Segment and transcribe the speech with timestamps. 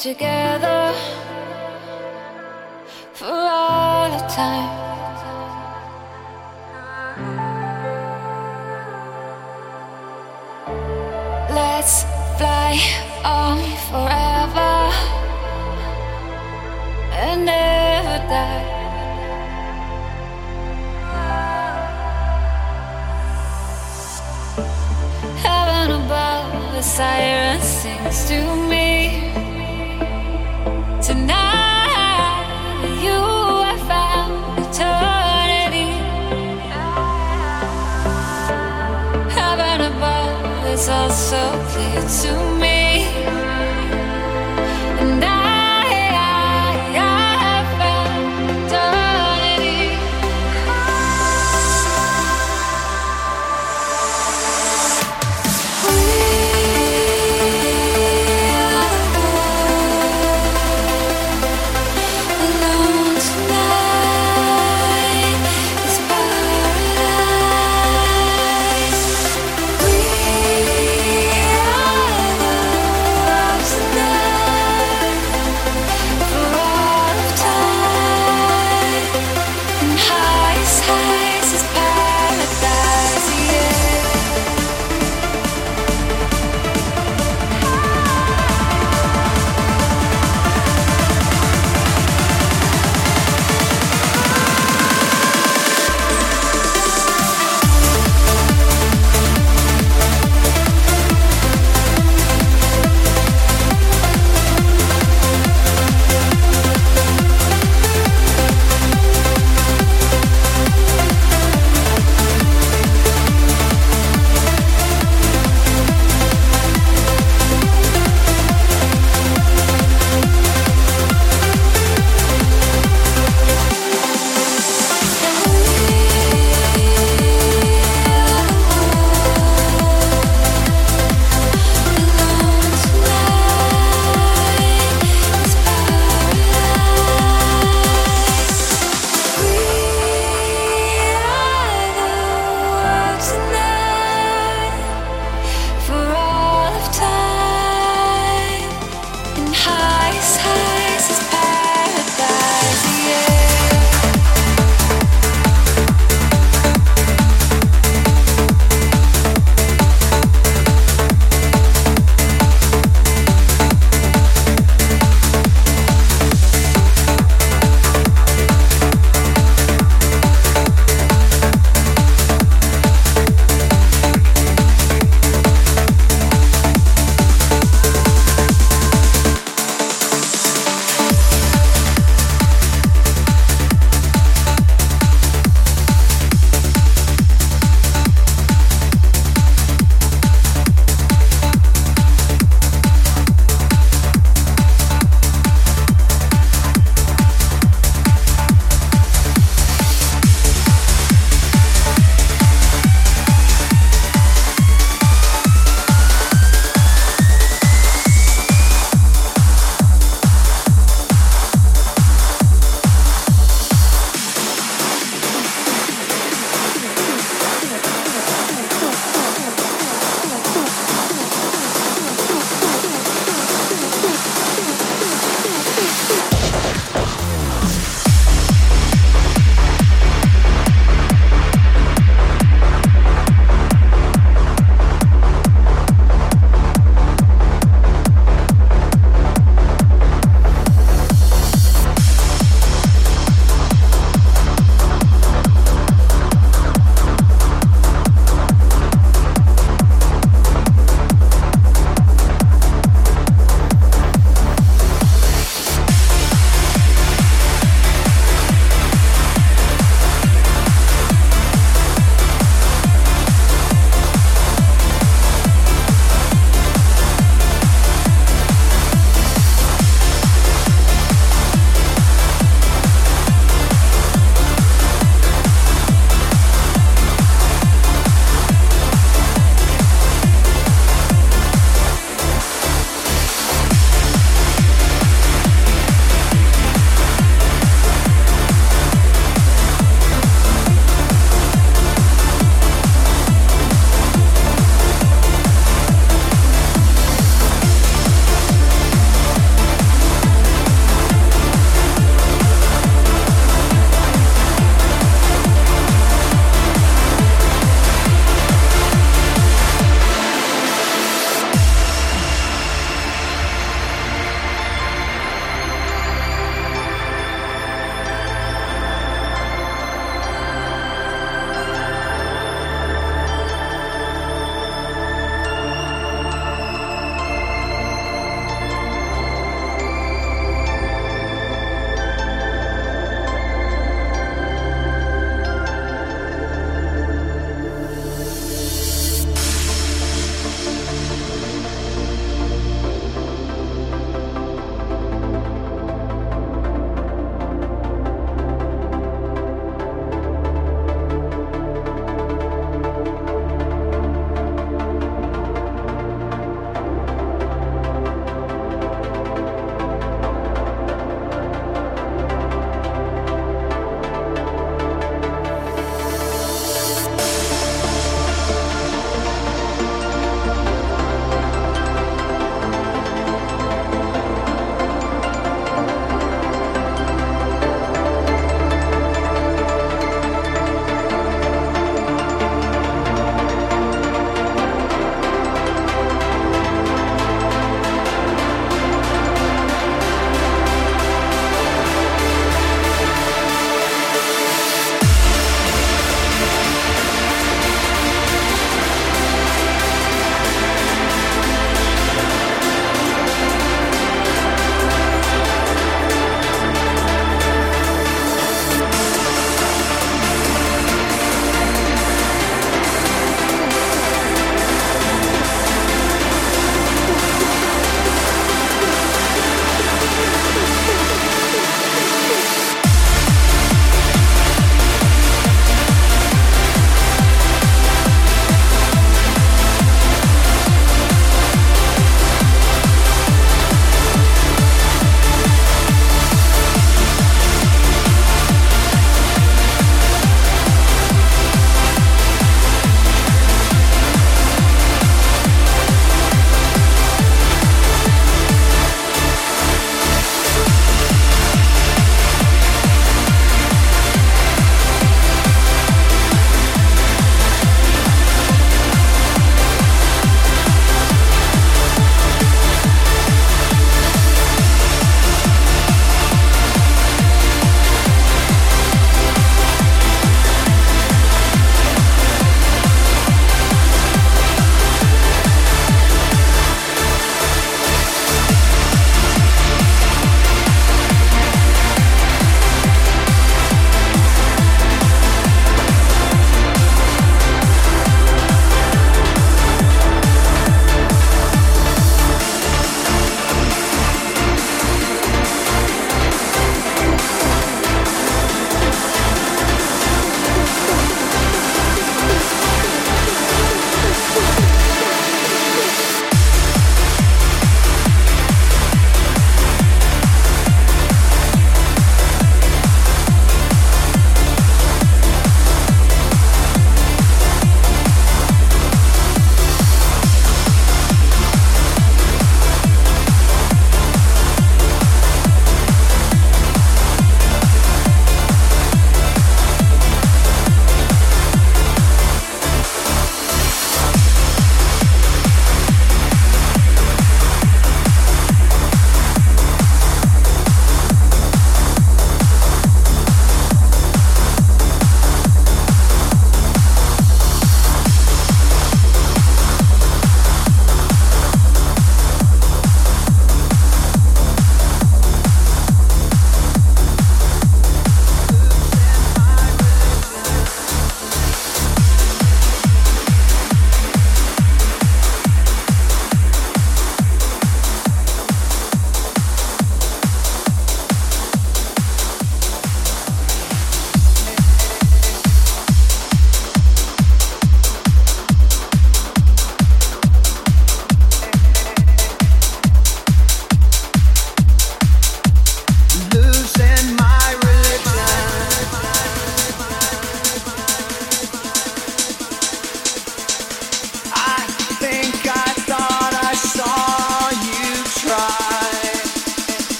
[0.00, 0.94] together
[3.12, 4.70] for all of time.
[11.54, 12.04] Let's
[12.38, 12.72] fly
[13.24, 14.74] on forever
[17.22, 18.66] and never die.
[25.44, 28.88] Heaven above, a siren sings to me.
[31.00, 32.44] Tonight,
[33.04, 33.20] you
[33.68, 35.88] have found eternity.
[39.38, 42.69] Heaven above is all so clear to me.